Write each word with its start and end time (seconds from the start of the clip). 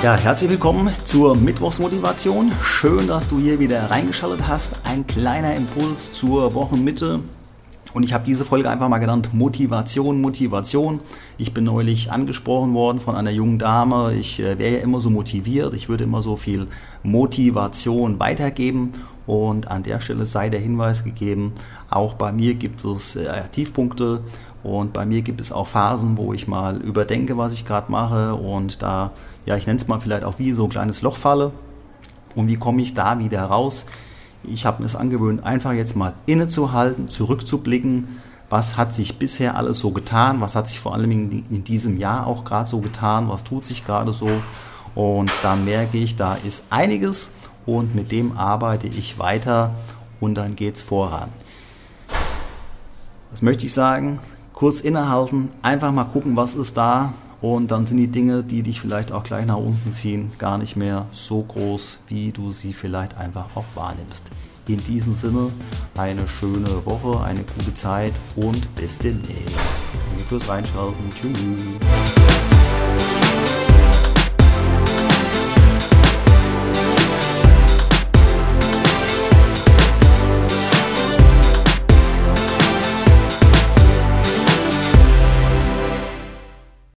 Ja, 0.00 0.14
herzlich 0.14 0.48
willkommen 0.48 0.88
zur 1.02 1.36
Mittwochsmotivation. 1.36 2.52
Schön, 2.62 3.08
dass 3.08 3.26
du 3.26 3.40
hier 3.40 3.58
wieder 3.58 3.90
reingeschaltet 3.90 4.46
hast. 4.46 4.76
Ein 4.84 5.08
kleiner 5.08 5.56
Impuls 5.56 6.12
zur 6.12 6.54
Wochenmitte. 6.54 7.18
Und 7.94 8.04
ich 8.04 8.12
habe 8.12 8.24
diese 8.24 8.44
Folge 8.44 8.70
einfach 8.70 8.88
mal 8.88 8.98
genannt 8.98 9.30
Motivation, 9.32 10.20
Motivation. 10.20 11.00
Ich 11.36 11.52
bin 11.52 11.64
neulich 11.64 12.12
angesprochen 12.12 12.74
worden 12.74 13.00
von 13.00 13.16
einer 13.16 13.32
jungen 13.32 13.58
Dame. 13.58 14.14
Ich 14.14 14.38
äh, 14.38 14.56
wäre 14.56 14.76
ja 14.76 14.82
immer 14.82 15.00
so 15.00 15.10
motiviert. 15.10 15.74
Ich 15.74 15.88
würde 15.88 16.04
immer 16.04 16.22
so 16.22 16.36
viel 16.36 16.68
Motivation 17.02 18.20
weitergeben. 18.20 18.92
Und 19.26 19.68
an 19.68 19.82
der 19.82 20.00
Stelle 20.00 20.26
sei 20.26 20.48
der 20.48 20.60
Hinweis 20.60 21.02
gegeben, 21.02 21.54
auch 21.90 22.14
bei 22.14 22.30
mir 22.30 22.54
gibt 22.54 22.84
es 22.84 23.16
äh, 23.16 23.26
Tiefpunkte 23.50 24.22
und 24.68 24.92
bei 24.92 25.06
mir 25.06 25.22
gibt 25.22 25.40
es 25.40 25.52
auch 25.52 25.68
Phasen, 25.68 26.16
wo 26.16 26.32
ich 26.32 26.48
mal 26.48 26.76
überdenke, 26.82 27.36
was 27.36 27.52
ich 27.52 27.64
gerade 27.64 27.90
mache 27.90 28.34
und 28.34 28.82
da 28.82 29.12
ja, 29.48 29.56
ich 29.56 29.66
nenne 29.66 29.78
es 29.78 29.88
mal 29.88 29.98
vielleicht 29.98 30.24
auch 30.24 30.38
wie 30.38 30.52
so 30.52 30.64
ein 30.64 30.68
kleines 30.68 31.00
Loch 31.00 31.16
falle. 31.16 31.52
Und 32.34 32.48
wie 32.48 32.56
komme 32.56 32.82
ich 32.82 32.92
da 32.92 33.18
wieder 33.18 33.44
raus? 33.44 33.86
Ich 34.44 34.66
habe 34.66 34.80
mir 34.80 34.86
es 34.86 34.94
angewöhnt, 34.94 35.42
einfach 35.42 35.72
jetzt 35.72 35.96
mal 35.96 36.12
innezuhalten, 36.26 37.08
zurückzublicken. 37.08 38.20
Was 38.50 38.76
hat 38.76 38.92
sich 38.92 39.18
bisher 39.18 39.56
alles 39.56 39.78
so 39.78 39.90
getan? 39.90 40.42
Was 40.42 40.54
hat 40.54 40.66
sich 40.66 40.80
vor 40.80 40.92
allem 40.92 41.10
in, 41.10 41.46
in 41.48 41.64
diesem 41.64 41.96
Jahr 41.96 42.26
auch 42.26 42.44
gerade 42.44 42.68
so 42.68 42.80
getan? 42.80 43.30
Was 43.30 43.42
tut 43.42 43.64
sich 43.64 43.86
gerade 43.86 44.12
so? 44.12 44.28
Und 44.94 45.30
da 45.42 45.56
merke 45.56 45.96
ich, 45.96 46.16
da 46.16 46.34
ist 46.34 46.64
einiges 46.68 47.30
und 47.64 47.94
mit 47.94 48.12
dem 48.12 48.36
arbeite 48.36 48.86
ich 48.86 49.18
weiter 49.18 49.74
und 50.20 50.34
dann 50.34 50.56
geht 50.56 50.76
es 50.76 50.82
voran. 50.82 51.30
Was 53.30 53.40
möchte 53.40 53.64
ich 53.64 53.72
sagen? 53.72 54.20
Kurz 54.58 54.80
innehalten, 54.80 55.50
einfach 55.62 55.92
mal 55.92 56.02
gucken, 56.02 56.34
was 56.34 56.56
ist 56.56 56.76
da, 56.76 57.12
und 57.40 57.70
dann 57.70 57.86
sind 57.86 57.98
die 57.98 58.08
Dinge, 58.08 58.42
die 58.42 58.64
dich 58.64 58.80
vielleicht 58.80 59.12
auch 59.12 59.22
gleich 59.22 59.46
nach 59.46 59.58
unten 59.58 59.92
ziehen, 59.92 60.32
gar 60.36 60.58
nicht 60.58 60.74
mehr 60.74 61.06
so 61.12 61.42
groß, 61.42 62.00
wie 62.08 62.32
du 62.32 62.52
sie 62.52 62.72
vielleicht 62.72 63.16
einfach 63.16 63.46
auch 63.54 63.62
wahrnimmst. 63.76 64.24
In 64.66 64.78
diesem 64.78 65.14
Sinne 65.14 65.46
eine 65.96 66.26
schöne 66.26 66.84
Woche, 66.84 67.22
eine 67.22 67.44
gute 67.44 67.72
Zeit 67.72 68.14
und 68.34 68.74
bis 68.74 68.98
demnächst. 68.98 69.56
Danke 70.08 70.22
fürs 70.28 70.48
Reinschalten. 70.48 71.08
Tschüss. 71.10 72.57